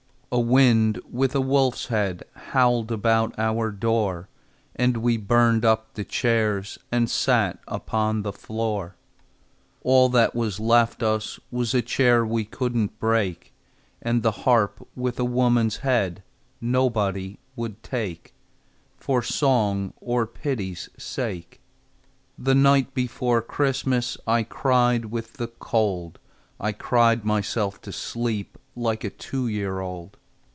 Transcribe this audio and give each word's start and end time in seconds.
A 0.33 0.39
wind 0.39 1.01
with 1.11 1.35
a 1.35 1.41
wolf's 1.41 1.87
head 1.87 2.23
Howled 2.53 2.89
about 2.89 3.37
our 3.37 3.69
door, 3.69 4.29
And 4.77 4.95
we 4.95 5.17
burned 5.17 5.65
up 5.65 5.93
the 5.95 6.05
chairs 6.05 6.79
And 6.89 7.09
sat 7.09 7.59
upon 7.67 8.21
the 8.21 8.31
floor. 8.31 8.95
All 9.83 10.07
that 10.07 10.33
was 10.33 10.57
left 10.57 11.03
us 11.03 11.37
Was 11.51 11.73
a 11.73 11.81
chair 11.81 12.25
we 12.25 12.45
couldn't 12.45 12.97
break, 12.97 13.53
And 14.01 14.23
the 14.23 14.31
harp 14.47 14.87
with 14.95 15.19
a 15.19 15.25
woman's 15.25 15.77
head 15.83 16.23
Nobody 16.61 17.37
would 17.57 17.83
take, 17.83 18.33
For 18.95 19.21
song 19.21 19.91
or 19.99 20.25
pity's 20.25 20.87
sake. 20.97 21.59
The 22.37 22.55
night 22.55 22.93
before 22.93 23.41
Christmas 23.41 24.17
I 24.25 24.43
cried 24.43 25.03
with 25.07 25.33
the 25.33 25.47
cold, 25.49 26.19
I 26.57 26.71
cried 26.71 27.25
myself 27.25 27.81
to 27.81 27.91
sleep 27.91 28.57
Like 28.77 29.03
a 29.03 29.09
two 29.09 29.49
year 29.49 29.81
old. 29.81 30.15